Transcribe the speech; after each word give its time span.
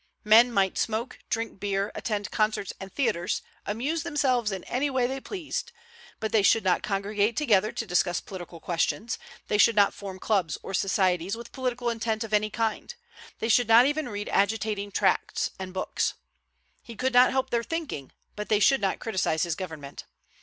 Men 0.23 0.51
might 0.51 0.79
smoke, 0.79 1.19
drink 1.29 1.59
beer, 1.59 1.91
attend 1.93 2.31
concerts 2.31 2.73
and 2.79 2.91
theatres, 2.91 3.43
amuse 3.67 4.01
themselves 4.01 4.51
in 4.51 4.63
any 4.63 4.89
way 4.89 5.05
they 5.05 5.19
pleased, 5.19 5.71
but 6.19 6.31
they 6.31 6.41
should 6.41 6.63
not 6.63 6.81
congregate 6.81 7.37
together 7.37 7.71
to 7.73 7.85
discuss 7.85 8.19
political 8.19 8.59
questions; 8.59 9.19
they 9.47 9.59
should 9.59 9.75
not 9.75 9.93
form 9.93 10.17
clubs 10.17 10.57
or 10.63 10.73
societies 10.73 11.37
with 11.37 11.51
political 11.51 11.91
intent 11.91 12.23
of 12.23 12.33
any 12.33 12.49
kind; 12.49 12.95
they 13.37 13.47
should 13.47 13.67
not 13.67 13.85
even 13.85 14.09
read 14.09 14.27
agitating 14.29 14.89
tracts 14.89 15.51
and 15.59 15.71
books. 15.71 16.15
He 16.81 16.95
could 16.95 17.13
not 17.13 17.29
help 17.29 17.51
their 17.51 17.63
thinking, 17.63 18.11
but 18.35 18.49
they 18.49 18.59
should 18.59 18.81
not 18.81 18.97
criticise 18.97 19.43
his 19.43 19.53
government. 19.53 20.05